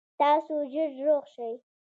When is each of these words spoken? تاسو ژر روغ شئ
تاسو 0.19 0.55
ژر 0.71 0.89
روغ 1.05 1.23
شئ 1.33 1.53